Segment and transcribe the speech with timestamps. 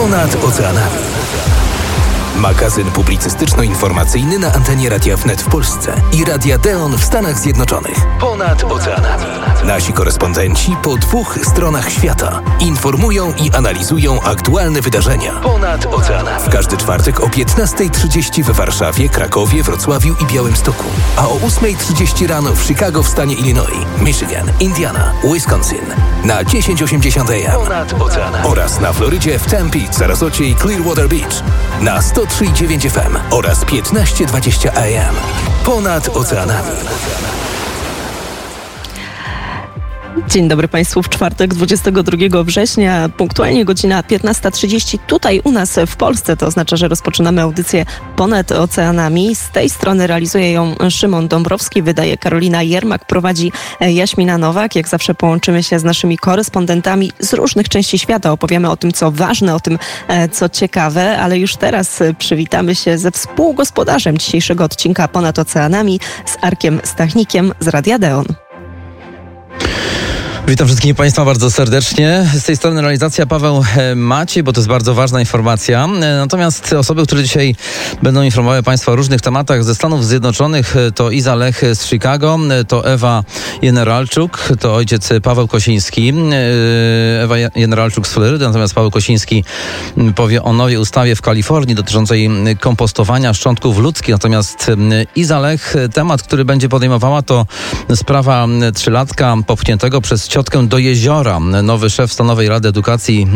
[0.00, 1.19] Ponad oceanami.
[2.40, 7.96] Magazyn publicystyczno-informacyjny na antenie Radia Wnet w Polsce i Radia Deon w Stanach Zjednoczonych.
[8.20, 9.24] Ponad oceanami.
[9.64, 15.32] Nasi korespondenci po dwóch stronach świata informują i analizują aktualne wydarzenia.
[15.32, 16.44] Ponad oceanami.
[16.44, 20.84] W każdy czwartek o 15.30 w Warszawie, Krakowie, Wrocławiu i Białymstoku.
[21.16, 25.94] A o 8.30 rano w Chicago w stanie Illinois, Michigan, Indiana, Wisconsin.
[26.24, 27.64] Na 1080 AM.
[27.64, 28.48] Ponad oceanami.
[28.48, 31.42] Oraz na Florydzie w Tempe, Sarasocie i Clearwater Beach.
[31.80, 35.14] Na 103,9 FM oraz 15.20 AM.
[35.64, 36.70] Ponad oceanami.
[40.28, 46.36] Dzień dobry Państwu w czwartek 22 września, punktualnie godzina 15.30 tutaj u nas w Polsce.
[46.36, 47.84] To oznacza, że rozpoczynamy audycję
[48.16, 49.34] ponad oceanami.
[49.36, 54.76] Z tej strony realizuje ją Szymon Dąbrowski, wydaje Karolina Jermak, prowadzi Jaśmina Nowak.
[54.76, 58.32] Jak zawsze połączymy się z naszymi korespondentami z różnych części świata.
[58.32, 62.98] Opowiemy o tym, co ważne, o tym, e, co ciekawe, ale już teraz przywitamy się
[62.98, 68.49] ze współgospodarzem dzisiejszego odcinka ponad oceanami z Arkiem Stachnikiem z Radia Deon.
[70.50, 72.26] Witam wszystkich Państwa bardzo serdecznie.
[72.34, 75.84] Z tej strony realizacja Paweł e, Maciej, bo to jest bardzo ważna informacja.
[75.84, 77.54] E, natomiast osoby, które dzisiaj
[78.02, 82.38] będą informowały Państwa o różnych tematach ze Stanów Zjednoczonych e, to Iza Lech z Chicago,
[82.68, 83.24] to Ewa
[83.62, 86.12] Generalczuk, to ojciec Paweł Kosiński,
[87.22, 89.44] Ewa Generalczuk z Florydy, natomiast Paweł Kosiński
[90.16, 94.12] powie o nowej ustawie w Kalifornii dotyczącej kompostowania szczątków ludzkich.
[94.12, 94.70] Natomiast
[95.16, 97.46] Iza Lech, temat, który będzie podejmowała to
[97.94, 100.28] sprawa trzylatka popchniętego przez
[100.68, 101.40] do jeziora.
[101.40, 103.26] Nowy szef Stanowej Rady Edukacji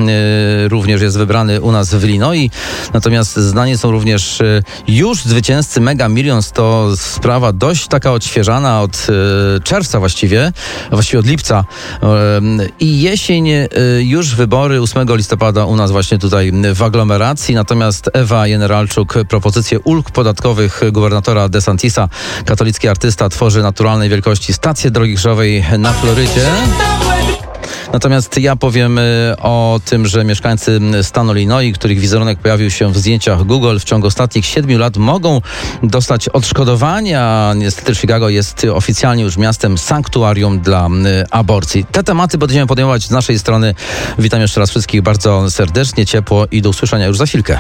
[0.65, 2.51] e, również jest wybrany u nas w Illinois.
[2.95, 6.53] Natomiast znani są również e, już zwycięzcy Mega Millions.
[6.53, 9.07] To sprawa dość taka odświeżana od
[9.57, 10.53] e, czerwca właściwie,
[10.91, 11.65] właściwie od lipca.
[12.81, 13.49] I jesień
[13.99, 17.55] już wybory 8 listopada u nas właśnie tutaj w aglomeracji.
[17.55, 22.09] Natomiast Ewa Generalczuk propozycję ulg podatkowych gubernatora DeSantisa,
[22.45, 26.47] katolicki artysta, tworzy naturalnej wielkości stację drogi krzyżowej na Florydzie.
[27.93, 32.99] Natomiast ja powiem y, o tym, że mieszkańcy stanu Illinois, których wizerunek pojawił się w
[32.99, 35.41] zdjęciach Google w ciągu ostatnich siedmiu lat, mogą
[35.83, 37.53] dostać odszkodowania.
[37.57, 40.89] Niestety Chicago jest oficjalnie już miastem sanktuarium dla
[41.31, 41.85] aborcji.
[41.93, 43.75] Te tematy będziemy podejmować z naszej strony.
[44.19, 47.59] Witam jeszcze raz wszystkich bardzo serdecznie, ciepło i do usłyszenia już za chwilkę.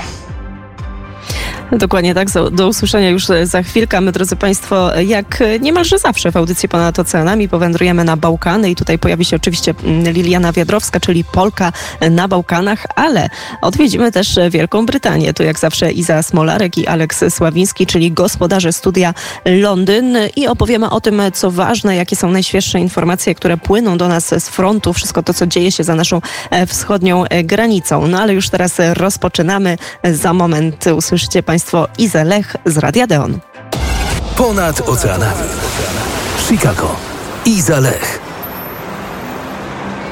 [1.72, 2.28] Dokładnie tak.
[2.52, 4.00] Do usłyszenia już za chwilkę.
[4.00, 8.98] My, drodzy Państwo, jak niemalże zawsze w audycji Ponad Oceanami powędrujemy na Bałkany i tutaj
[8.98, 11.72] pojawi się oczywiście mm, Liliana Wiadrowska, czyli Polka
[12.10, 13.28] na Bałkanach, ale
[13.62, 15.34] odwiedzimy też Wielką Brytanię.
[15.34, 19.14] Tu jak zawsze Iza Smolarek i Aleks Sławiński, czyli gospodarze studia
[19.44, 24.28] Londyn i opowiemy o tym, co ważne, jakie są najświeższe informacje, które płyną do nas
[24.28, 26.20] z frontu, wszystko to, co dzieje się za naszą
[26.50, 28.06] e, wschodnią e, granicą.
[28.06, 29.78] No ale już teraz rozpoczynamy.
[30.12, 33.38] Za moment usłyszycie Państwo Państwo Iza Lech z Radia Deon.
[34.36, 35.48] Ponad oceanami.
[36.48, 36.96] Chicago.
[37.44, 38.23] Iza Lech.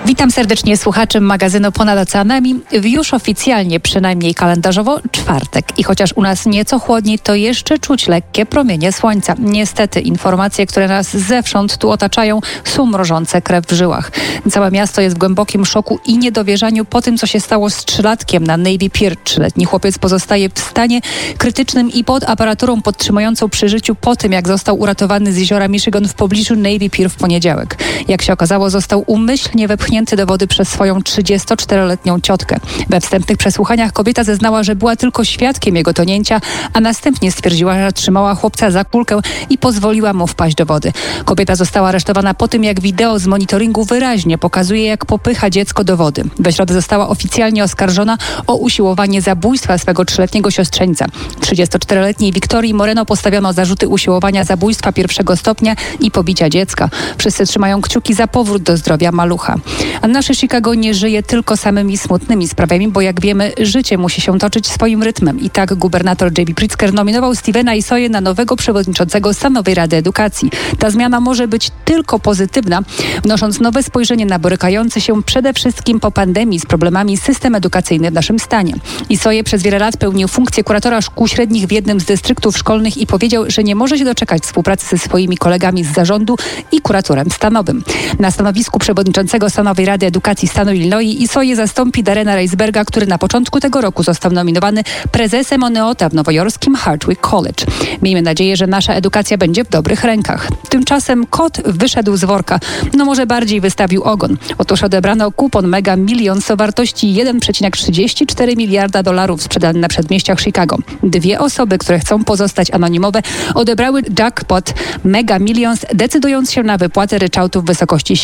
[0.07, 5.79] Witam serdecznie słuchaczy magazynu Ponad Oceanami już oficjalnie, przynajmniej kalendarzowo, czwartek.
[5.79, 9.35] I chociaż u nas nieco chłodniej, to jeszcze czuć lekkie promienie słońca.
[9.39, 14.13] Niestety informacje, które nas zewsząd tu otaczają, są mrożące krew w żyłach.
[14.51, 18.45] Całe miasto jest w głębokim szoku i niedowierzaniu po tym, co się stało z trzylatkiem
[18.45, 19.17] na Navy Pier.
[19.17, 21.01] Trzyletni chłopiec pozostaje w stanie
[21.39, 26.09] krytycznym i pod aparaturą podtrzymującą przy życiu po tym, jak został uratowany z jeziora Michigan
[26.09, 27.79] w pobliżu Navy Pier w poniedziałek.
[28.09, 32.57] Jak się okazało, został umyślnie wepchnięty wepchnięty do wody przez swoją 34-letnią ciotkę.
[32.89, 36.41] We wstępnych przesłuchaniach kobieta zeznała, że była tylko świadkiem jego tonięcia,
[36.73, 39.21] a następnie stwierdziła, że trzymała chłopca za kulkę
[39.51, 40.93] i pozwoliła mu wpaść do wody.
[41.25, 45.97] Kobieta została aresztowana po tym, jak wideo z monitoringu wyraźnie pokazuje, jak popycha dziecko do
[45.97, 46.25] wody.
[46.39, 51.07] We środę została oficjalnie oskarżona o usiłowanie zabójstwa swego trzyletniego siostrzeńca.
[51.41, 56.89] 34-letniej Wiktorii Moreno postawiono zarzuty usiłowania zabójstwa pierwszego stopnia i pobicia dziecka.
[57.19, 59.57] Wszyscy trzymają kciuki za powrót do zdrowia malucha.
[60.03, 64.39] A nasze Chicago nie żyje tylko samymi smutnymi sprawami, bo jak wiemy, życie musi się
[64.39, 65.41] toczyć swoim rytmem.
[65.41, 66.55] I tak gubernator J.B.
[66.55, 70.51] Pritzker nominował Stevena Isoje na nowego przewodniczącego Stanowej Rady Edukacji.
[70.79, 72.83] Ta zmiana może być tylko pozytywna,
[73.23, 78.15] wnosząc nowe spojrzenie na borykający się przede wszystkim po pandemii z problemami system edukacyjny w
[78.15, 78.75] naszym stanie.
[79.09, 83.07] Isoje przez wiele lat pełnił funkcję kuratora szkół średnich w jednym z dystryktów szkolnych i
[83.07, 86.37] powiedział, że nie może się doczekać współpracy ze swoimi kolegami z zarządu
[86.73, 87.85] i kuratorem stanowym.
[88.19, 93.07] Na stanowisku przewodniczącego Stanowej nowej Rady Edukacji Stanu Illinois i swoje zastąpi Darena Reisberga, który
[93.07, 94.83] na początku tego roku został nominowany
[95.13, 97.65] prezesem Oneota w nowojorskim Hardwick College.
[98.03, 100.49] Miejmy nadzieję, że nasza edukacja będzie w dobrych rękach.
[100.69, 102.61] Tymczasem kot wyszedł z worka.
[102.95, 104.37] No może bardziej wystawił ogon.
[104.59, 110.79] Otóż odebrano kupon Mega Millions o wartości 1,34 miliarda dolarów sprzedany na przedmieściach Chicago.
[111.03, 113.23] Dwie osoby, które chcą pozostać anonimowe,
[113.55, 114.75] odebrały jackpot
[115.05, 118.17] Mega Millions, decydując się na wypłatę ryczałtu w wysokości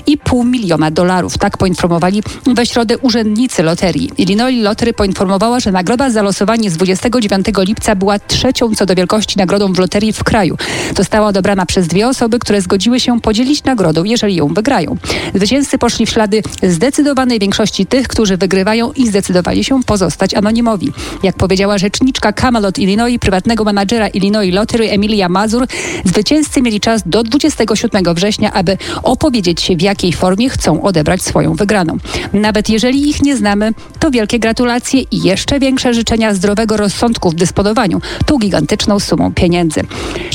[0.00, 1.38] 780,5 miliona dolarów.
[1.38, 2.22] Tak poinformowali
[2.54, 4.10] we środę urzędnicy loterii.
[4.18, 9.38] Illinois Lottery poinformowała, że nagroda za losowanie z 29 lipca była trzecią co do wielkości
[9.38, 10.56] nagrodą w loterii w kraju.
[10.96, 14.96] Została odebrana przez dwie osoby, które zgodziły się podzielić nagrodą, jeżeli ją wygrają.
[15.34, 20.92] Zwycięzcy poszli w ślady zdecydowanej większości tych, którzy wygrywają i zdecydowali się pozostać anonimowi.
[21.22, 25.66] Jak powiedziała rzeczniczka Camelot Illinois, prywatnego menadżera Illinois Lottery Emilia Mazur,
[26.04, 31.54] zwycięzcy mieli czas do 27 września, aby opowiedzieć się, w jakiej formie chcą odebrać swoją
[31.54, 31.96] wygraną.
[32.32, 37.34] Nawet jeżeli ich nie znamy, to wielkie gratulacje i jeszcze większe życzenia zdrowego rozsądku w
[37.34, 39.80] dysponowaniu tą gigantyczną sumą pieniędzy.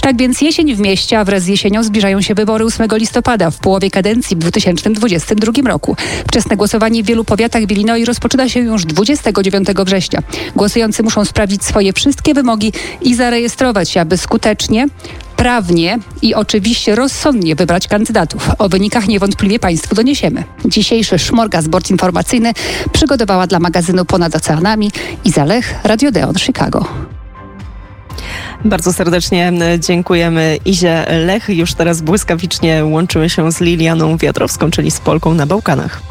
[0.01, 3.57] Tak więc jesień w mieście, a wraz z jesienią zbliżają się wybory 8 listopada w
[3.59, 5.95] połowie kadencji w 2022 roku.
[6.27, 10.19] Wczesne głosowanie w wielu powiatach w Illinois rozpoczyna się już 29 września.
[10.55, 14.87] Głosujący muszą sprawdzić swoje wszystkie wymogi i zarejestrować się, aby skutecznie
[15.47, 18.49] prawnie i oczywiście rozsądnie wybrać kandydatów.
[18.57, 20.43] O wynikach niewątpliwie Państwu doniesiemy.
[20.65, 22.53] Dzisiejszy szmorgazbord informacyjny
[22.91, 24.91] przygotowała dla magazynu Ponad Oceanami
[25.25, 26.85] Iza Lech, Radio Deon Chicago.
[28.65, 31.49] Bardzo serdecznie dziękujemy Izie Lech.
[31.49, 36.01] Już teraz błyskawicznie łączymy się z Lilianą Wiatrowską, czyli z Polką na Bałkanach.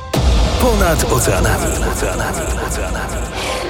[0.60, 2.55] Ponad oceanami.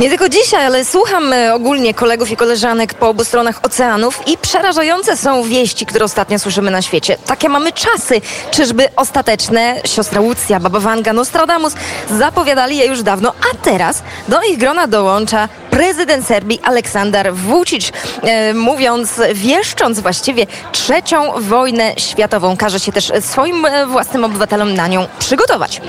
[0.00, 4.38] Nie tylko dzisiaj, ale słucham e, ogólnie kolegów i koleżanek po obu stronach oceanów i
[4.38, 7.16] przerażające są wieści, które ostatnio słyszymy na świecie.
[7.26, 8.20] Takie mamy czasy.
[8.50, 9.74] Czyżby ostateczne?
[9.84, 11.72] Siostra Łucja, Baba Wanga, Nostradamus
[12.10, 18.54] zapowiadali je już dawno, a teraz do ich grona dołącza prezydent Serbii Aleksander Vucic, e,
[18.54, 22.56] mówiąc, wieszcząc właściwie trzecią wojnę światową.
[22.56, 25.80] Każe się też swoim e, własnym obywatelom na nią przygotować.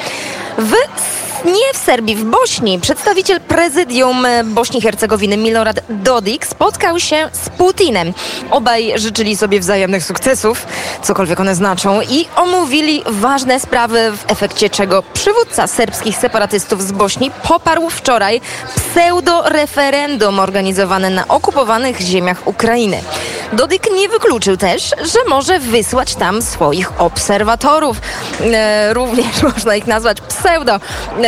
[0.57, 0.73] W
[1.45, 2.79] nie w Serbii, w Bośni.
[2.79, 8.13] Przedstawiciel prezydium Bośni i Hercegowiny Milorad Dodik spotkał się z Putinem.
[8.51, 10.65] Obaj życzyli sobie wzajemnych sukcesów,
[11.01, 17.31] cokolwiek one znaczą, i omówili ważne sprawy, w efekcie czego przywódca serbskich separatystów z Bośni
[17.47, 18.41] poparł wczoraj
[18.75, 23.01] pseudo-referendum organizowane na okupowanych ziemiach Ukrainy.
[23.53, 27.97] Dodik nie wykluczył też, że może wysłać tam swoich obserwatorów.
[28.41, 30.79] E, również można ich nazwać pseudo
[31.23, 31.26] e,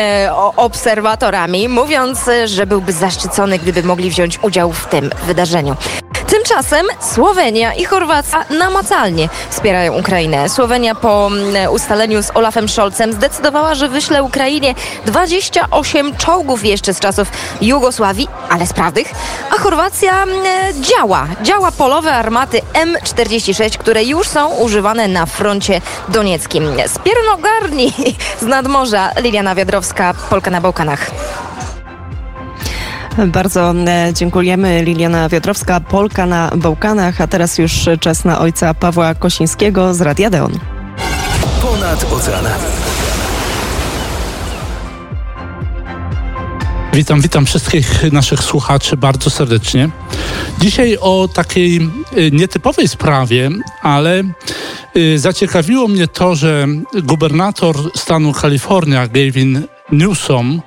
[0.55, 5.75] obserwatorami, mówiąc, że byłby zaszczycony, gdyby mogli wziąć udział w tym wydarzeniu.
[6.29, 10.49] Tymczasem Słowenia i Chorwacja namacalnie wspierają Ukrainę.
[10.49, 16.99] Słowenia po mm, ustaleniu z Olafem Scholzem zdecydowała, że wyśle Ukrainie 28 czołgów jeszcze z
[16.99, 17.27] czasów
[17.61, 19.07] Jugosławii, ale sprawnych,
[19.51, 20.43] a Chorwacja mm,
[20.83, 21.27] działa.
[21.41, 26.63] Działa polowe armaty M46, które już są używane na froncie donieckim.
[26.87, 27.93] Z Piernogarni
[28.41, 31.11] z nadmorza Liliana Wiadrowska, Polka na Bałkanach.
[33.27, 34.83] Bardzo e, dziękujemy.
[34.83, 40.29] Liliana Wiatrowska, Polka na Bałkanach, a teraz już czas na ojca Pawła Kosińskiego z Radia
[40.29, 40.59] Deon.
[41.61, 42.63] Ponad oceanami.
[46.93, 49.89] Witam, witam wszystkich naszych słuchaczy bardzo serdecznie.
[50.59, 51.77] Dzisiaj o takiej
[52.17, 53.49] y, nietypowej sprawie,
[53.81, 54.23] ale
[54.97, 56.67] y, zaciekawiło mnie to, że
[57.03, 60.61] gubernator stanu Kalifornia, Gavin Newsom,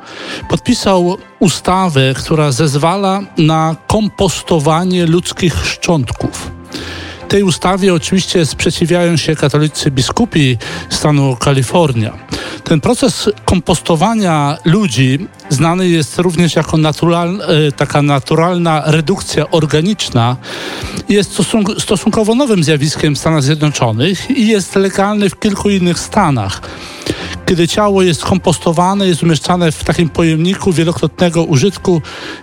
[0.49, 6.51] podpisał ustawę, która zezwala na kompostowanie ludzkich szczątków
[7.33, 10.59] tej ustawie oczywiście sprzeciwiają się katolicy biskupi
[10.91, 12.13] stanu Kalifornia.
[12.65, 20.37] Ten proces kompostowania ludzi znany jest również jako natural, e, taka naturalna redukcja organiczna.
[21.09, 21.39] Jest
[21.79, 26.61] stosunkowo nowym zjawiskiem w Stanach Zjednoczonych i jest legalny w kilku innych stanach
[27.53, 32.03] kiedy ciało jest kompostowane, jest umieszczane w takim pojemniku wielokrotnego użytku,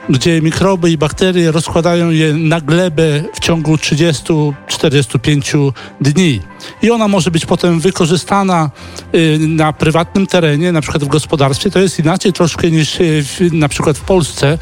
[0.10, 6.42] gdzie mikroby i bakterie rozkładają je na glebę w ciągu 30-45 dni.
[6.82, 8.72] I ona może być potem wykorzystana
[9.16, 11.72] y, na prywatnym terenie, na przykład w gospodarstwie.
[11.72, 14.58] To jest inaczej troszkę niż y, na przykład w Polsce,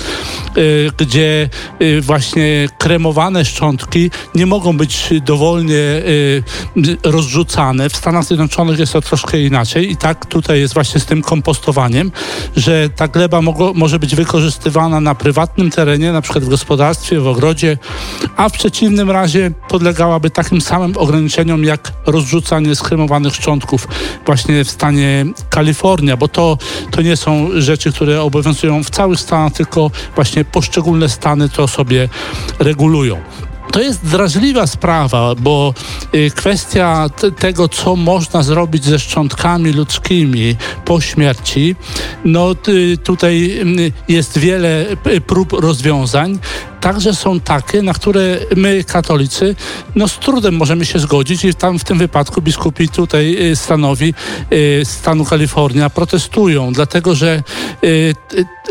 [0.58, 1.50] y, gdzie
[2.02, 5.78] właśnie kremowane szczątki nie mogą być dowolnie
[7.04, 7.90] rozrzucane.
[7.90, 11.22] W Stanach Zjednoczonych jest to troszkę inaczej i tak tu tutaj jest właśnie z tym
[11.22, 12.12] kompostowaniem,
[12.56, 17.28] że ta gleba mogło, może być wykorzystywana na prywatnym terenie, na przykład w gospodarstwie, w
[17.28, 17.78] ogrodzie,
[18.36, 23.88] a w przeciwnym razie podlegałaby takim samym ograniczeniom jak rozrzucanie skremowanych szczątków
[24.26, 26.58] właśnie w stanie Kalifornia, bo to,
[26.92, 32.10] to nie są rzeczy, które obowiązują w całych Stanach, tylko właśnie poszczególne stany to sobie
[32.60, 33.18] regulują.
[33.72, 35.74] To jest drażliwa sprawa, bo
[36.16, 37.10] y, kwestia
[37.40, 40.56] tego, co można zrobić ze szczątkami ludzkimi
[40.86, 41.76] po śmierci,
[42.26, 42.56] no
[43.04, 46.40] tutaj y, jest wiele y, prób rozwiązań.
[46.82, 49.56] Także są takie, na które my, katolicy,
[49.96, 54.14] no z trudem możemy się zgodzić i tam w tym wypadku biskupi tutaj stanowi
[54.84, 57.44] stanu Kalifornia protestują, dlatego że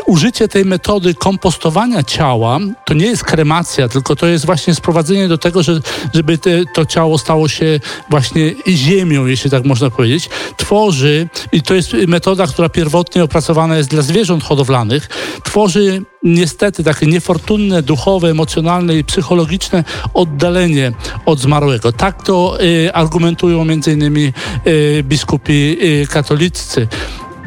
[0.06, 5.38] użycie tej metody kompostowania ciała to nie jest kremacja, tylko to jest właśnie sprowadzenie do
[5.38, 5.80] tego, że,
[6.14, 10.28] żeby te, to ciało stało się właśnie ziemią, jeśli tak można powiedzieć.
[10.56, 15.08] Tworzy, i to jest metoda, która pierwotnie opracowana jest dla zwierząt hodowlanych,
[15.44, 19.84] tworzy niestety takie niefortunne, duchowe, emocjonalne i psychologiczne
[20.14, 20.92] oddalenie
[21.26, 21.92] od zmarłego.
[21.92, 24.32] Tak to y, argumentują między innymi
[24.66, 26.88] y, biskupi y, katolicy.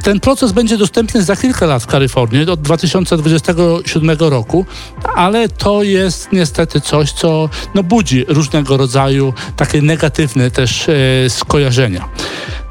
[0.04, 4.66] Ten proces będzie dostępny za kilka lat w Kalifornii, od 2027 roku,
[5.16, 10.94] ale to jest niestety coś, co no, budzi różnego rodzaju takie negatywne też e,
[11.30, 12.10] skojarzenia.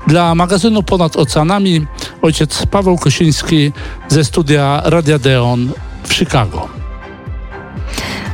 [0.06, 1.86] Dla magazynu Ponad Oceanami
[2.22, 3.72] ojciec Paweł Kosiński
[4.08, 5.72] ze studia Radia Deon
[6.04, 6.77] w Chicago.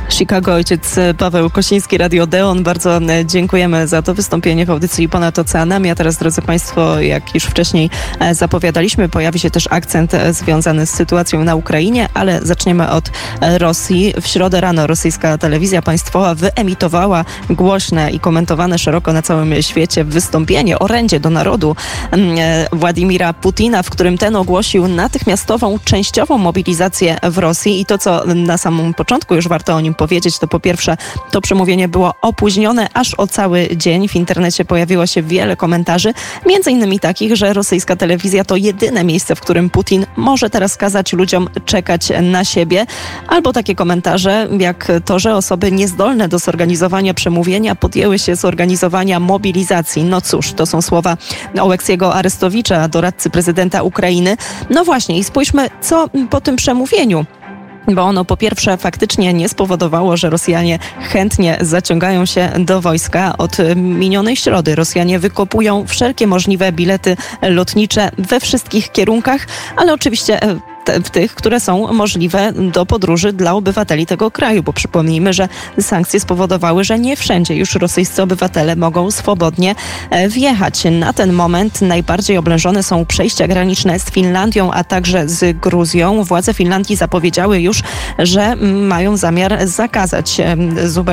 [0.09, 2.63] Chicago, ojciec Paweł Kosiński, Radio Deon.
[2.63, 5.89] Bardzo e, dziękujemy za to wystąpienie w audycji Ponad Oceanami.
[5.89, 10.85] A teraz, drodzy Państwo, jak już wcześniej e, zapowiadaliśmy, pojawi się też akcent e, związany
[10.85, 13.11] z sytuacją na Ukrainie, ale zaczniemy od
[13.57, 14.13] Rosji.
[14.21, 20.79] W środę rano rosyjska telewizja państwowa wyemitowała głośne i komentowane szeroko na całym świecie wystąpienie,
[20.79, 21.75] orędzie do narodu
[22.11, 22.37] mm,
[22.73, 28.57] Władimira Putina, w którym ten ogłosił natychmiastową, częściową mobilizację w Rosji i to, co na
[28.57, 30.97] samym początku już warto o nim powiedzieć, to po pierwsze
[31.31, 34.07] to przemówienie było opóźnione aż o cały dzień.
[34.07, 36.13] W internecie pojawiło się wiele komentarzy,
[36.45, 41.13] między innymi takich, że rosyjska telewizja to jedyne miejsce, w którym Putin może teraz kazać
[41.13, 42.85] ludziom czekać na siebie.
[43.27, 50.03] Albo takie komentarze, jak to, że osoby niezdolne do zorganizowania przemówienia podjęły się zorganizowania mobilizacji.
[50.03, 51.17] No cóż, to są słowa
[51.61, 54.37] Oleksiego Arestowicza, doradcy prezydenta Ukrainy.
[54.69, 57.25] No właśnie i spójrzmy, co po tym przemówieniu
[57.87, 63.37] bo ono po pierwsze faktycznie nie spowodowało, że Rosjanie chętnie zaciągają się do wojska.
[63.37, 70.39] Od minionej środy Rosjanie wykopują wszelkie możliwe bilety lotnicze we wszystkich kierunkach, ale oczywiście
[70.89, 75.47] e, w tych, które są możliwe do podróży dla obywateli tego kraju, bo przypomnijmy, że
[75.81, 79.75] sankcje spowodowały, że nie wszędzie już rosyjscy obywatele mogą swobodnie
[80.09, 80.83] e, wjechać.
[80.91, 86.23] Na ten moment najbardziej oblężone są przejścia graniczne z Finlandią, a także z Gruzją.
[86.23, 87.83] Władze Finlandii zapowiedziały już,
[88.19, 90.57] że mają zamiar zakazać e,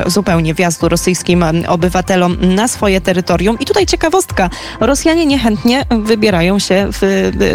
[0.07, 3.59] zupełnie wjazdu rosyjskim obywatelom na swoje terytorium.
[3.59, 4.49] I tutaj ciekawostka.
[4.79, 6.99] Rosjanie niechętnie wybierają się w,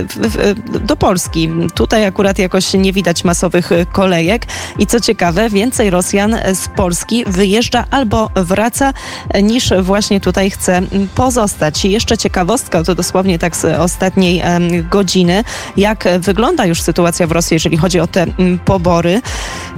[0.09, 1.49] w, w, do Polski.
[1.75, 4.47] Tutaj akurat jakoś nie widać masowych y, kolejek.
[4.79, 8.93] I co ciekawe, więcej Rosjan z Polski wyjeżdża albo wraca,
[9.37, 10.83] y, niż właśnie tutaj chce
[11.15, 11.85] pozostać.
[11.85, 14.43] I jeszcze ciekawostka, to dosłownie tak z ostatniej
[14.91, 15.45] godziny,
[15.77, 18.27] jak wygląda już sytuacja w Rosji, jeżeli chodzi o te
[18.65, 19.21] pobory.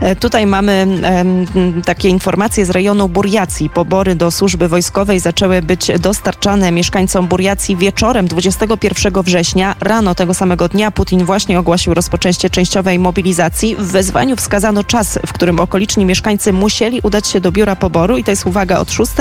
[0.00, 0.87] E, tutaj mamy
[1.84, 3.70] takie informacje z rejonu Buriacji.
[3.70, 9.75] Pobory do służby wojskowej zaczęły być dostarczane mieszkańcom Buriacji wieczorem 21 września.
[9.80, 13.76] Rano tego samego dnia Putin właśnie ogłosił rozpoczęcie rozpoczęcie częściowej mobilizacji.
[13.76, 18.24] W wezwaniu wskazano czas, w którym okoliczni mieszkańcy musieli udać się do biura poboru i
[18.24, 19.12] to jest uwaga od 6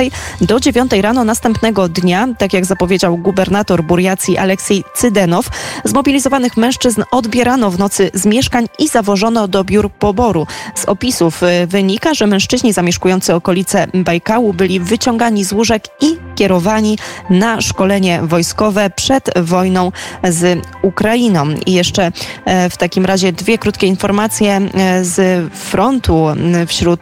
[0.41, 5.49] do 9 rano następnego dnia, tak jak zapowiedział gubernator Buriacji Aleksiej Cydenow.
[5.83, 10.47] Zmobilizowanych mężczyzn odbierano w nocy z mieszkań i zawożono do biur poboru.
[10.75, 16.97] Z opisów y, wynika, że mężczyźni zamieszkujący okolice Bajkału byli wyciągani z łóżek i kierowani
[17.29, 19.91] na szkolenie wojskowe przed wojną
[20.23, 21.45] z Ukrainą.
[21.65, 22.11] I jeszcze
[22.45, 26.27] e, w takim razie dwie krótkie informacje e, z frontu
[26.67, 27.01] wśród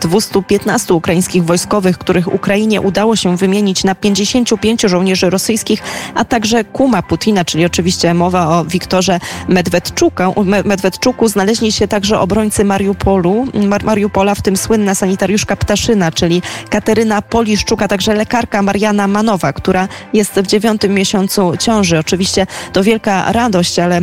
[0.00, 5.82] 215 e, ukraińskich wojskowych, których Ukrainie udało się wymienić na 55 żołnierzy rosyjskich,
[6.14, 10.44] a także kuma Putina, czyli oczywiście mowa o Wiktorze Medwedczuku.
[10.64, 13.46] Medwedczuku znaleźli się także obrońcy Mariupolu,
[13.84, 19.88] Mariupola, w tym słynna sanitariuszka Ptaszyna, czyli Kateryna Poliszczuk, a także lekarka Mariana Manowa, która
[20.12, 21.98] jest w dziewiątym miesiącu ciąży.
[21.98, 24.00] Oczywiście to wielka radość, ale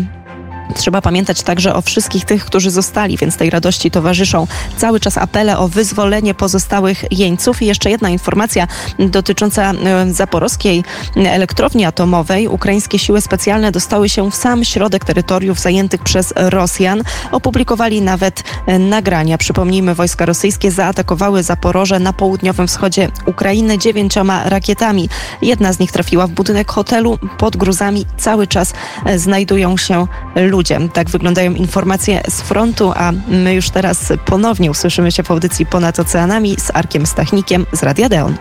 [0.74, 5.58] Trzeba pamiętać także o wszystkich tych, którzy zostali, więc tej radości towarzyszą cały czas apele
[5.58, 7.62] o wyzwolenie pozostałych jeńców.
[7.62, 8.68] I jeszcze jedna informacja
[9.00, 10.84] dotycząca e, zaporowskiej
[11.16, 12.48] elektrowni atomowej.
[12.48, 17.04] Ukraińskie siły specjalne dostały się w sam środek terytoriów zajętych przez Rosjan.
[17.32, 19.38] Opublikowali nawet e, nagrania.
[19.38, 25.10] Przypomnijmy, wojska rosyjskie zaatakowały Zaporoże na południowym wschodzie Ukrainy dziewięcioma rakietami.
[25.42, 27.18] Jedna z nich trafiła w budynek hotelu.
[27.38, 28.74] Pod gruzami cały czas
[29.06, 30.55] e, znajdują się ludzie.
[30.94, 36.00] Tak wyglądają informacje z frontu, a my już teraz ponownie usłyszymy się w audycji Ponad
[36.00, 38.36] Oceanami z Arkiem Stachnikiem z Radia Deon.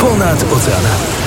[0.00, 1.21] Ponad oceanami.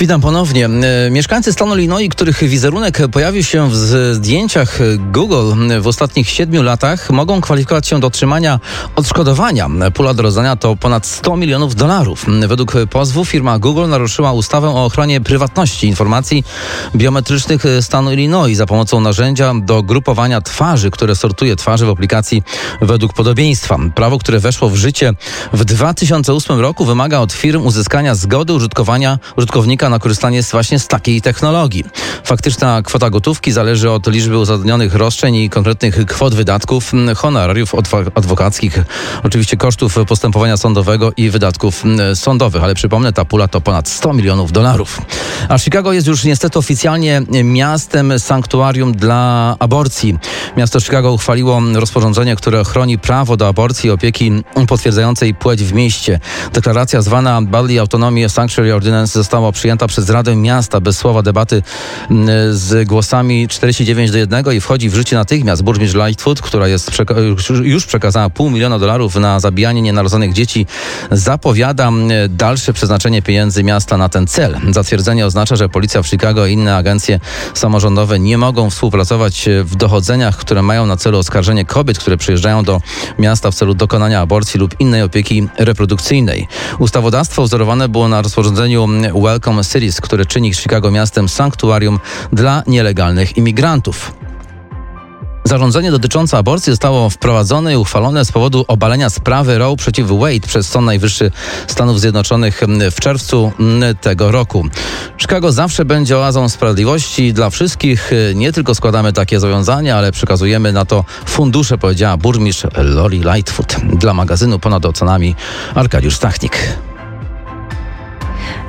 [0.00, 0.66] Witam ponownie.
[0.66, 3.74] E, mieszkańcy stanu Illinois, których wizerunek pojawił się w
[4.12, 4.78] zdjęciach
[5.12, 8.60] Google w ostatnich siedmiu latach, mogą kwalifikować się do otrzymania
[8.96, 9.68] odszkodowania.
[9.94, 12.26] Pula do rozdania to ponad 100 milionów dolarów.
[12.48, 16.44] Według pozwu firma Google naruszyła ustawę o ochronie prywatności informacji
[16.96, 22.42] biometrycznych stanu Illinois za pomocą narzędzia do grupowania twarzy, które sortuje twarze w aplikacji
[22.80, 23.78] według podobieństwa.
[23.94, 25.12] Prawo, które weszło w życie
[25.52, 31.22] w 2008 roku wymaga od firm uzyskania zgody użytkowania użytkownika na korzystanie właśnie z takiej
[31.22, 31.84] technologii.
[32.24, 37.74] Faktyczna kwota gotówki zależy od liczby uzgodnionych roszczeń i konkretnych kwot wydatków, honorariów
[38.14, 38.78] adwokackich,
[39.24, 41.82] oczywiście kosztów postępowania sądowego i wydatków
[42.14, 45.00] sądowych, ale przypomnę, ta pula to ponad 100 milionów dolarów.
[45.48, 50.18] A Chicago jest już niestety oficjalnie miastem sanktuarium dla aborcji.
[50.56, 54.32] Miasto Chicago uchwaliło rozporządzenie, które chroni prawo do aborcji i opieki
[54.68, 56.20] potwierdzającej płeć w mieście.
[56.52, 61.62] Deklaracja zwana Badly Autonomy Sanctuary Ordinance została przyjęta przyjęta przez Radę Miasta bez słowa debaty
[62.10, 65.62] mm, z głosami 49 do 1 i wchodzi w życie natychmiast.
[65.62, 66.90] Burmistrz Lightfoot, która jest
[67.62, 70.66] już przekazała pół miliona dolarów na zabijanie nienarodzonych dzieci,
[71.10, 74.56] zapowiada mm, dalsze przeznaczenie pieniędzy miasta na ten cel.
[74.70, 77.20] Zatwierdzenie oznacza, że policja w Chicago i inne agencje
[77.54, 82.80] samorządowe nie mogą współpracować w dochodzeniach, które mają na celu oskarżenie kobiet, które przyjeżdżają do
[83.18, 86.48] miasta w celu dokonania aborcji lub innej opieki reprodukcyjnej.
[86.78, 91.98] Ustawodawstwo wzorowane było na rozporządzeniu mm, Welcome Cities, które czyni Chicago miastem sanktuarium
[92.32, 94.14] dla nielegalnych imigrantów.
[95.44, 100.68] Zarządzenie dotyczące aborcji zostało wprowadzone i uchwalone z powodu obalenia sprawy Roe przeciw Wade przez
[100.68, 101.30] Sąd Najwyższy
[101.66, 103.52] Stanów Zjednoczonych w czerwcu
[104.00, 104.64] tego roku.
[105.18, 108.10] Chicago zawsze będzie oazą sprawiedliwości dla wszystkich.
[108.34, 113.76] Nie tylko składamy takie zobowiązania, ale przekazujemy na to fundusze, powiedziała burmistrz Lori Lightfoot.
[113.94, 115.34] Dla magazynu Ponad Ocenami
[115.74, 116.58] Arkadiusz Stachnik.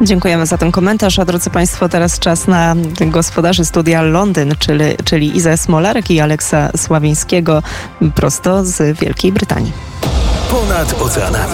[0.01, 5.37] Dziękujemy za ten komentarz, a drodzy Państwo, teraz czas na gospodarzy studia Londyn, czyli, czyli
[5.37, 7.63] Izę Smolarek i Aleksa Sławińskiego
[8.15, 9.71] prosto z Wielkiej Brytanii.
[10.51, 11.53] Ponad oceanami.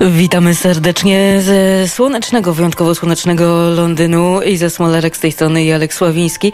[0.00, 5.94] Witamy serdecznie ze słonecznego, wyjątkowo słonecznego Londynu i ze Smolerek z tej strony i Alek
[5.94, 6.52] Sławiński.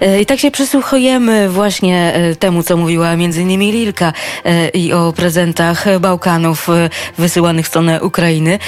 [0.00, 4.12] E, I tak się przysłuchujemy właśnie e, temu, co mówiła między innymi Lilka
[4.44, 6.68] e, i o prezentach Bałkanów
[7.18, 8.58] wysyłanych w stronę Ukrainy.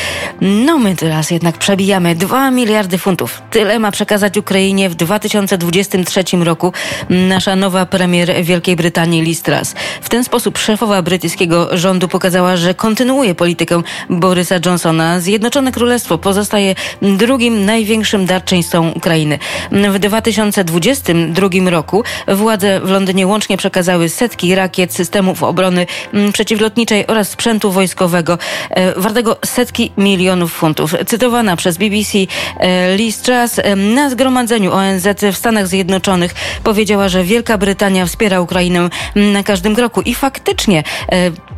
[0.40, 3.42] No my teraz jednak przebijamy 2 miliardy funtów.
[3.51, 6.72] Tyle ma przekazać Ukrainie w 2023 roku
[7.11, 9.75] nasza nowa premier Wielkiej Brytanii Liz Truss.
[10.01, 13.76] W ten sposób szefowa brytyjskiego rządu pokazała, że kontynuuje politykę
[14.11, 19.39] Borysa Johnsona Zjednoczone Królestwo pozostaje drugim największym darczyńcą Ukrainy.
[19.73, 25.87] W 2022 roku władze w Londynie łącznie przekazały setki rakiet, systemów obrony
[26.33, 28.39] przeciwlotniczej oraz sprzętu wojskowego
[28.71, 30.95] e, wartego setki milionów funtów.
[31.07, 32.19] Cytowana przez BBC
[32.61, 36.35] e, Liz Truss e, na zgromadzeniu ONZ w Stanach Zjednoczonych
[36.65, 40.83] powiedziała, że Wielka Brytania wspiera Ukrainę na każdym kroku i faktycznie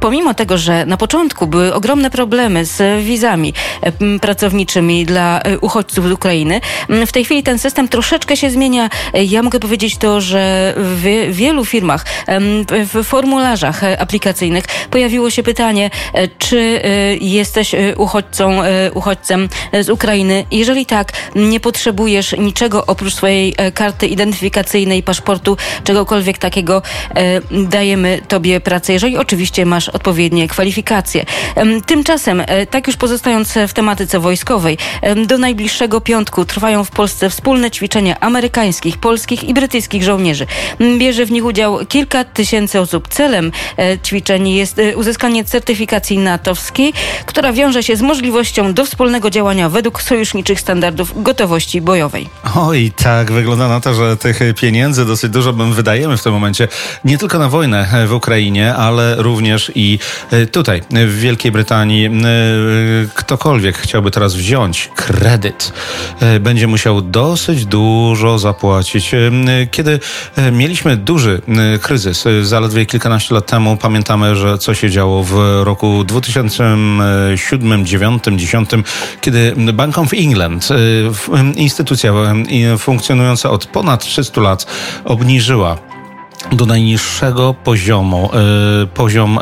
[0.01, 6.09] pomimo tego, że na początku były ogromne problemy z wizami e, pracowniczymi dla e, uchodźców
[6.09, 6.61] z Ukrainy,
[7.07, 8.91] w tej chwili ten system troszeczkę się zmienia.
[9.15, 12.05] E, ja mogę powiedzieć to, że w wielu firmach,
[12.71, 15.91] w formularzach aplikacyjnych pojawiło się pytanie,
[16.39, 16.81] czy
[17.21, 18.61] jesteś uchodźcą,
[18.95, 19.49] uchodźcem
[19.81, 20.45] z Ukrainy.
[20.51, 26.83] Jeżeli tak, nie potrzebujesz niczego oprócz swojej karty identyfikacyjnej, paszportu, czegokolwiek takiego,
[27.51, 28.93] dajemy tobie pracę.
[28.93, 31.25] Jeżeli oczywiście masz odpowiednie kwalifikacje.
[31.99, 34.79] Tymczasem, e, tak już pozostając w tematyce wojskowej,
[35.27, 40.47] do najbliższego piątku trwają w Polsce wspólne ćwiczenia amerykańskich, polskich i brytyjskich żołnierzy.
[40.99, 43.09] Bierze w nich udział kilka tysięcy osób.
[43.09, 46.93] Celem e, ćwiczeń jest e, uzyskanie certyfikacji natowskiej,
[47.27, 52.29] która wiąże się z możliwością do wspólnego działania według sojuszniczych standardów gotowości bojowej.
[52.57, 56.69] Oj, tak, wygląda na to, że tych pieniędzy dosyć dużo wydajemy w tym momencie
[57.05, 59.99] nie tylko na wojnę w Ukrainie, ale również i
[60.53, 62.11] tutaj w Wielkiej Brytanii Brytanii e,
[63.15, 65.73] ktokolwiek chciałby teraz wziąć kredyt,
[66.21, 69.15] e, będzie musiał dosyć dużo zapłacić.
[69.15, 69.31] E,
[69.71, 70.01] kiedy
[70.53, 71.43] mieliśmy duży
[71.83, 76.99] kryzys, zaledwie kilkanaście lat temu, pamiętamy, że co się działo w roku 2007,
[77.59, 78.71] 2009, 2010,
[79.21, 80.69] kiedy Bank of England,
[81.57, 82.13] instytucja
[82.79, 84.67] funkcjonująca od ponad 300 lat,
[85.05, 85.79] obniżyła
[86.53, 88.31] do najniższego poziomu,
[88.83, 89.41] y, poziom y,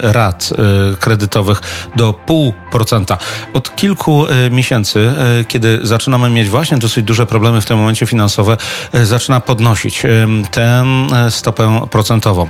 [0.00, 0.50] rat
[0.92, 1.60] y, kredytowych
[1.96, 3.16] do 0,5%.
[3.54, 5.12] Od kilku miesięcy,
[5.48, 8.56] kiedy zaczynamy mieć właśnie dosyć duże problemy w tym momencie finansowe,
[8.92, 10.02] zaczyna podnosić
[10.50, 10.84] tę
[11.30, 12.48] stopę procentową.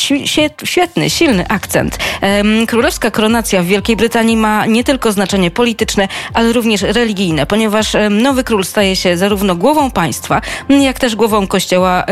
[0.63, 1.97] świetny, silny akcent.
[2.67, 8.43] Królewska koronacja w Wielkiej Brytanii ma nie tylko znaczenie polityczne, ale również religijne, ponieważ nowy
[8.43, 12.05] król staje się zarówno głową państwa, jak też głową kościoła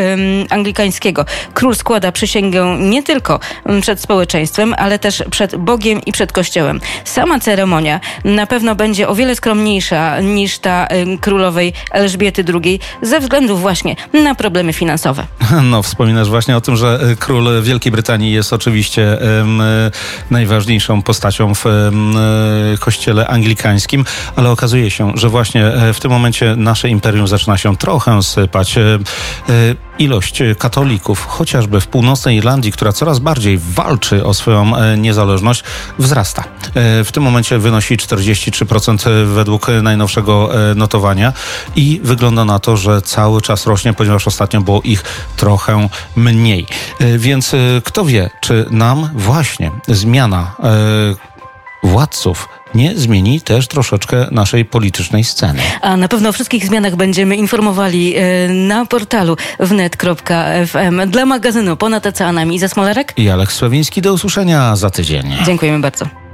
[0.49, 1.25] anglikańskiego.
[1.53, 3.39] Król składa przysięgę nie tylko
[3.81, 6.81] przed społeczeństwem, ale też przed Bogiem i przed kościołem.
[7.03, 10.87] Sama ceremonia na pewno będzie o wiele skromniejsza niż ta
[11.21, 15.23] królowej Elżbiety II ze względu właśnie na problemy finansowe.
[15.63, 19.61] No, wspominasz właśnie o tym, że e, król Wielkiej Brytanii jest oczywiście um,
[20.31, 22.13] najważniejszą postacią w um,
[22.79, 24.05] kościele anglikańskim,
[24.35, 28.75] ale okazuje się, że właśnie w tym momencie nasze imperium zaczyna się trochę sypać
[29.99, 35.63] ilość katolików, chociażby w północnej Irlandii, która coraz bardziej walczy o swoją e, niezależność,
[35.99, 36.43] wzrasta.
[36.73, 41.33] E, w tym momencie wynosi 43% według najnowszego e, notowania
[41.75, 45.03] i wygląda na to, że cały czas rośnie, ponieważ ostatnio było ich
[45.35, 46.65] trochę mniej.
[47.17, 50.55] Więc kto wie, czy nam właśnie zmiana
[51.83, 55.59] władców nie zmieni też troszeczkę naszej politycznej sceny.
[55.81, 61.09] A na pewno o wszystkich zmianach będziemy informowali e, na portalu wnet.fm.
[61.09, 64.01] Dla magazynu Ponad Oceanami Iza Smolarek i Aleks Sławiński.
[64.01, 65.35] Do usłyszenia za tydzień.
[65.45, 66.26] Dziękujemy bardzo.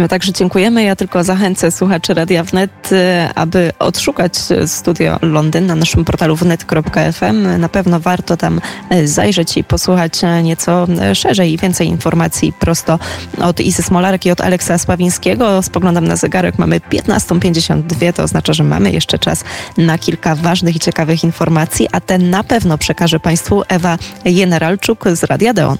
[0.00, 0.84] My także dziękujemy.
[0.84, 2.96] Ja tylko zachęcę słuchaczy Radia Wnet, y,
[3.34, 4.32] aby odszukać
[4.66, 7.60] studio Londyn na naszym portalu wnet.fm.
[7.60, 8.60] Na pewno warto tam
[8.92, 12.98] y, zajrzeć i posłuchać y, nieco szerzej i więcej informacji prosto
[13.40, 15.62] od Isy Smolarek i od Aleksa Sławińskiego.
[15.62, 19.44] Spoglądam na zegarek, mamy 15.52, to oznacza, że mamy jeszcze czas
[19.76, 25.24] na kilka ważnych i ciekawych informacji, a ten na pewno przekaże Państwu Ewa Generalczuk z
[25.24, 25.78] Radia Deon.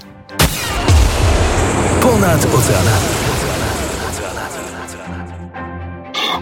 [2.01, 3.24] Ponad oceanami.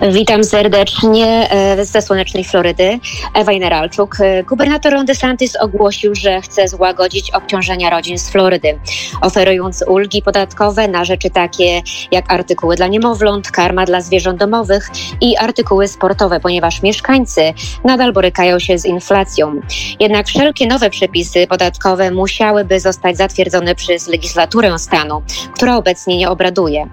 [0.02, 3.00] Witam serdecznie e, ze słonecznej Florydy.
[3.34, 4.18] Ewa Ineralczuk.
[4.20, 8.80] E, gubernator Ron DeSantis ogłosił, że chce złagodzić obciążenia rodzin z Florydy,
[9.22, 14.90] oferując ulgi podatkowe na rzeczy takie jak artykuły dla niemowląt, karma dla zwierząt domowych
[15.22, 17.54] i artykuły sportowe, ponieważ mieszkańcy
[17.84, 19.62] nadal borykają się z inflacją.
[20.00, 25.22] Jednak wszelkie nowe przepisy podatkowe musiałyby zostać zatwierdzone przez legislaturę stanu,
[25.56, 26.90] która obecnie nie obraduje.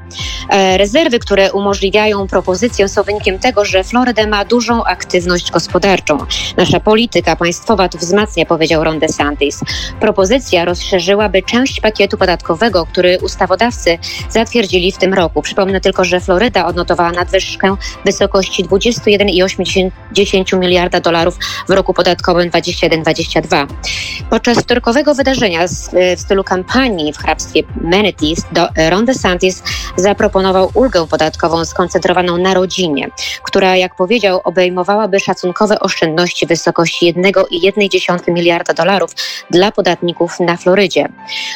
[0.50, 6.18] E, rezerwy, które umożliwiają propozycję są wynikiem tego, że Floryda ma dużą aktywność gospodarczą.
[6.56, 9.60] Nasza polityka państwowa to wzmacnia, powiedział Ron DeSantis.
[10.00, 13.98] Propozycja rozszerzyłaby część pakietu podatkowego, który ustawodawcy
[14.30, 15.42] zatwierdzili w tym roku.
[15.42, 23.66] Przypomnę tylko, że Floryda odnotowała nadwyżkę w wysokości 21,8 miliarda dolarów w roku podatkowym 2021-2022.
[24.30, 25.66] Podczas wtorkowego wydarzenia
[26.16, 28.44] w stylu kampanii w hrabstwie Manatees
[28.90, 29.62] Ron DeSantis
[29.96, 33.08] zaproponował ulgę podatkową skoncentrowaną na rodzinie rodzinie,
[33.42, 39.10] która, jak powiedział, obejmowałaby szacunkowe oszczędności w wysokości 1,1 miliarda dolarów
[39.50, 41.08] dla podatników na Florydzie.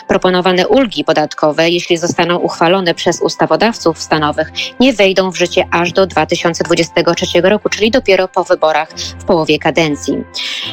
[0.08, 4.48] Proponowane ulgi podatkowe, jeśli zostaną uchwalone przez ustawodawców stanowych,
[4.80, 10.24] nie wejdą w życie aż do 2023 roku, czyli dopiero po wyborach w połowie kadencji.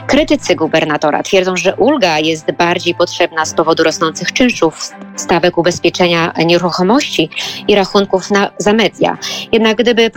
[0.07, 7.29] Krytycy gubernatora twierdzą, że ulga jest bardziej potrzebna z powodu rosnących czynszów, stawek ubezpieczenia nieruchomości
[7.67, 9.17] i rachunków na, za media.
[9.51, 10.09] Jednak gdyby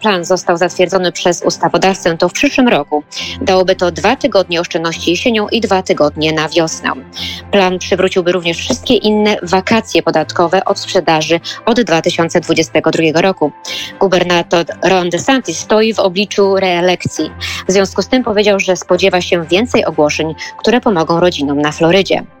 [0.00, 3.02] plan został zatwierdzony przez ustawodawcę, to w przyszłym roku
[3.40, 6.90] dałoby to dwa tygodnie oszczędności jesienią i dwa tygodnie na wiosnę.
[7.50, 13.52] Plan przywróciłby również wszystkie inne wakacje podatkowe od sprzedaży od 2022 roku.
[14.00, 17.30] Gubernator Ron DeSantis stoi w obliczu reelekcji.
[17.68, 22.37] W związku z tym powiedział, że spodziewa się więcej ogłoszeń, które pomogą rodzinom na Florydzie.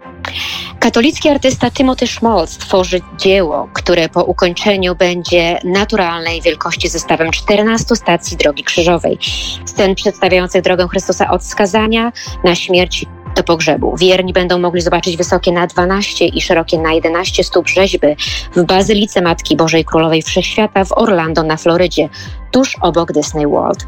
[0.80, 8.36] Katolicki artysta Timothy Schmaltz tworzy dzieło, które po ukończeniu będzie naturalnej wielkości zestawem 14 stacji
[8.36, 9.18] Drogi Krzyżowej.
[9.64, 12.12] Scen przedstawiających drogę Chrystusa od skazania
[12.44, 13.04] na śmierć
[13.38, 13.96] do pogrzebu.
[13.96, 18.16] Wierni będą mogli zobaczyć wysokie na 12 i szerokie na 11 stóp rzeźby
[18.56, 22.08] w Bazylice Matki Bożej Królowej Wszechświata w Orlando na Florydzie,
[22.50, 23.86] tuż obok Disney World.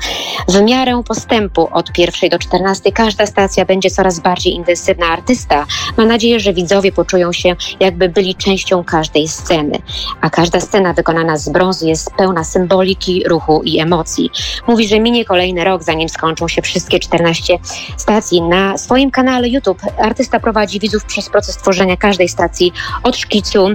[0.49, 5.07] W miarę postępu od pierwszej do 14 każda stacja będzie coraz bardziej intensywna.
[5.07, 9.79] Artysta ma nadzieję, że widzowie poczują się jakby byli częścią każdej sceny.
[10.21, 14.31] A każda scena wykonana z brązu jest pełna symboliki, ruchu i emocji.
[14.67, 17.59] Mówi, że minie kolejny rok, zanim skończą się wszystkie 14
[17.97, 18.43] stacji.
[18.43, 22.73] Na swoim kanale YouTube artysta prowadzi widzów przez proces tworzenia każdej stacji
[23.03, 23.69] od szkicu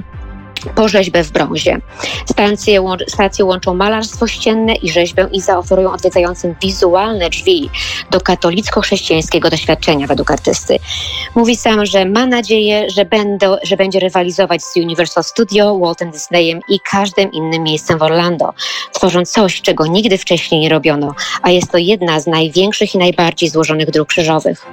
[0.75, 1.77] po rzeźbę w brązie.
[2.25, 7.69] Stacje, stacje łączą malarstwo ścienne i rzeźbę i zaoferują odwiedzającym wizualne drzwi
[8.11, 10.77] do katolicko-chrześcijańskiego doświadczenia według artysty.
[11.35, 16.59] Mówi sam, że ma nadzieję, że, będą, że będzie rywalizować z Universal Studio, Waltem Disneyem
[16.69, 18.53] i każdym innym miejscem w Orlando,
[18.93, 23.49] tworząc coś, czego nigdy wcześniej nie robiono, a jest to jedna z największych i najbardziej
[23.49, 24.65] złożonych dróg krzyżowych.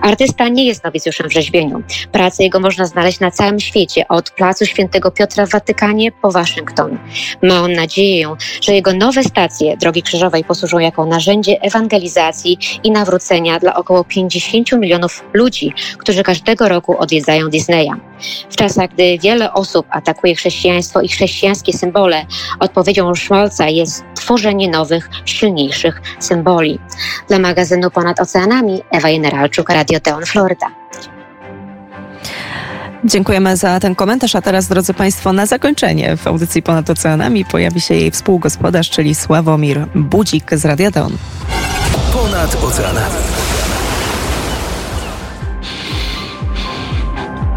[0.00, 1.82] Artysta nie jest nowicjuszem w rzeźbieniu.
[2.12, 6.98] Pracę jego można znaleźć na całym świecie, od Placu Świętego Piotra w Watykanie po Waszyngton.
[7.42, 13.58] Ma on nadzieję, że jego nowe stacje Drogi Krzyżowej posłużą jako narzędzie ewangelizacji i nawrócenia
[13.58, 17.92] dla około 50 milionów ludzi, którzy każdego roku odwiedzają Disneya.
[18.50, 22.26] W czasach, gdy wiele osób atakuje chrześcijaństwo i chrześcijańskie symbole,
[22.60, 26.78] odpowiedzią Szmolca jest tworzenie nowych, silniejszych symboli.
[27.28, 30.83] Dla magazynu Ponad Oceanami Ewa Generalczuk, Radio Teon, Florida.
[33.04, 37.80] Dziękujemy za ten komentarz, a teraz, drodzy Państwo, na zakończenie w audycji Ponad Oceanami pojawi
[37.80, 41.12] się jej współgospodarz, czyli Sławomir Budzik z Radia Teon.
[42.12, 43.14] Ponad Oceanami.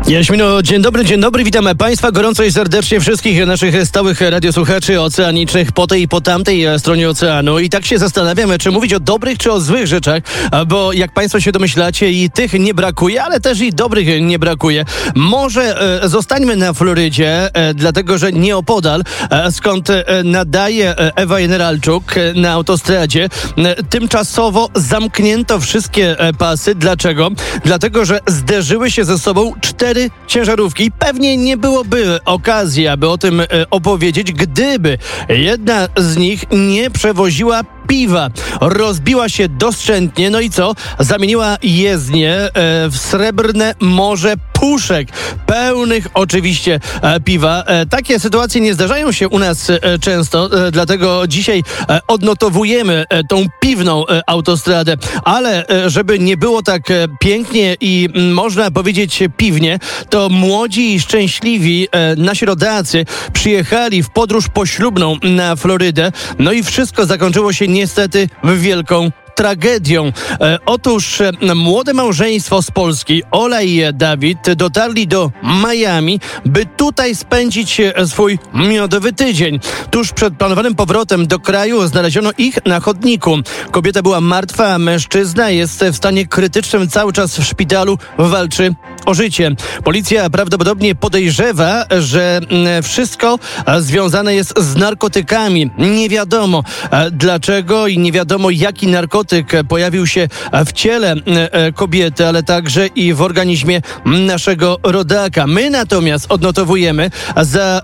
[0.07, 5.71] Jaśmino, dzień dobry, dzień dobry, witamy Państwa gorąco i serdecznie wszystkich naszych stałych radiosłuchaczy oceanicznych
[5.71, 7.59] po tej i po tamtej stronie oceanu.
[7.59, 10.23] I tak się zastanawiamy, czy mówić o dobrych, czy o złych rzeczach,
[10.67, 14.85] bo jak Państwo się domyślacie, i tych nie brakuje, ale też i dobrych nie brakuje.
[15.15, 21.39] Może e, zostańmy na Florydzie, e, dlatego że nieopodal, e, skąd e, nadaje e, Ewa
[21.39, 26.75] Generalczuk e, na autostradzie, e, tymczasowo zamknięto wszystkie e, pasy.
[26.75, 27.29] Dlaczego?
[27.65, 29.96] Dlatego, że zderzyły się ze sobą cztery
[30.27, 30.91] ciężarówki.
[30.91, 34.97] Pewnie nie byłoby okazji, aby o tym e, opowiedzieć, gdyby
[35.29, 38.29] jedna z nich nie przewoziła piwa.
[38.61, 40.75] Rozbiła się doszczętnie, no i co?
[40.99, 42.49] Zamieniła jezdnię e,
[42.89, 45.07] w srebrne morze puszek,
[45.45, 47.63] pełnych oczywiście e, piwa.
[47.63, 51.63] E, takie sytuacje nie zdarzają się u nas e, często, dlatego dzisiaj
[52.07, 54.97] odnotowujemy tą piwną autostradę.
[55.23, 56.81] Ale żeby nie było tak
[57.19, 64.47] pięknie i m, można powiedzieć piwnie, to młodzi i szczęśliwi nasi rodacy przyjechali w podróż
[64.49, 66.11] poślubną na Florydę.
[66.39, 70.11] No i wszystko zakończyło się niestety wielką tragedią.
[70.41, 77.15] E, otóż e, młode małżeństwo z Polski, Ola i Dawid, dotarli do Miami, by tutaj
[77.15, 79.59] spędzić e, swój miodowy tydzień.
[79.91, 83.37] Tuż przed planowanym powrotem do kraju znaleziono ich na chodniku.
[83.71, 88.75] Kobieta była martwa, a mężczyzna jest w stanie krytycznym, cały czas w szpitalu walczy
[89.07, 89.51] o życie.
[89.83, 95.71] Policja prawdopodobnie podejrzewa, że mm, wszystko e, związane jest z narkotykami.
[95.77, 100.27] Nie wiadomo e, dlaczego i nie wiadomo jaki narkotyk pojawił się
[100.65, 105.47] w ciele e, kobiety, ale także i w organizmie naszego rodaka.
[105.47, 107.09] My natomiast odnotowujemy
[107.41, 107.81] za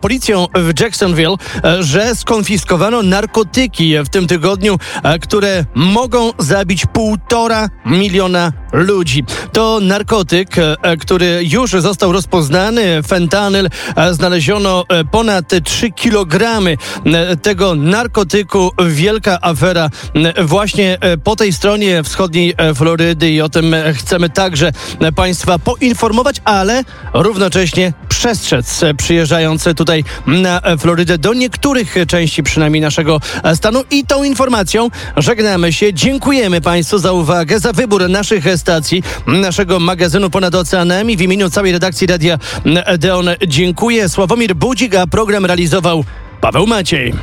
[0.00, 1.34] policją w Jacksonville,
[1.80, 4.78] że skonfiskowano narkotyki w tym tygodniu,
[5.20, 9.24] które mogą zabić półtora miliona ludzi.
[9.52, 13.02] To narkotyk, e, który już został rozpoznany.
[13.02, 13.68] Fentanyl.
[13.96, 16.76] E, znaleziono e, ponad 3 kilogramy
[17.42, 18.70] tego narkotyku.
[18.86, 19.90] Wielka afera
[20.44, 24.72] właśnie po tej stronie wschodniej Florydy i o tym chcemy także
[25.16, 33.20] Państwa poinformować, ale równocześnie przestrzec przyjeżdżające tutaj na Florydę do niektórych części przynajmniej naszego
[33.54, 35.94] stanu i tą informacją żegnamy się.
[35.94, 41.16] Dziękujemy Państwu za uwagę, za wybór naszych stacji, naszego magazynu Ponad Oceanami.
[41.16, 42.38] W imieniu całej redakcji Radia
[42.98, 44.08] Deon dziękuję.
[44.08, 46.04] Sławomir Budzik, a program realizował
[46.40, 47.14] Paweł Maciej.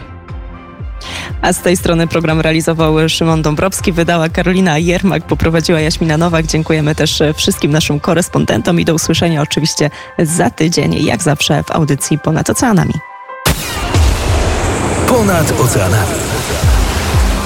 [1.41, 6.45] A z tej strony program realizował Szymon Dąbrowski, wydała Karolina Jermak, poprowadziła Jaśmina Nowak.
[6.45, 12.19] Dziękujemy też wszystkim naszym korespondentom i do usłyszenia oczywiście za tydzień, jak zawsze w audycji
[12.19, 12.93] Ponad Oceanami.
[15.07, 16.42] Ponad Oceanami.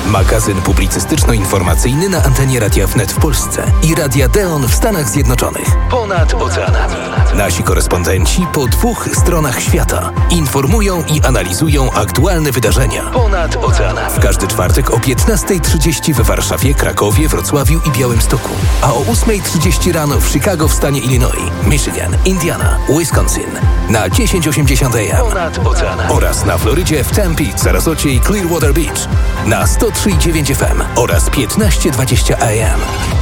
[0.08, 5.68] Magazyn publicystyczno-informacyjny na antenie Radia Wnet w Polsce i Radia Deon w Stanach Zjednoczonych.
[5.90, 6.96] Ponad oceanami.
[7.36, 13.04] Nasi korespondenci po dwóch stronach świata informują i analizują aktualne wydarzenia.
[13.04, 14.16] Ponad oceanami.
[14.16, 18.50] W każdy czwartek o 15.30 w Warszawie, Krakowie, Wrocławiu i Białymstoku.
[18.82, 23.50] A o 8.30 rano w Chicago w stanie Illinois, Michigan, Indiana, Wisconsin.
[23.90, 25.18] Na 1080 AM.
[25.20, 26.14] Ponad oceanami.
[26.14, 29.08] Oraz na Florydzie w Tempe, Sarasocie i Clearwater Beach.
[29.46, 32.80] Na 100 103,9 FM oraz 1520 AM.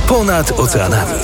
[0.07, 1.15] Ponad oceanami.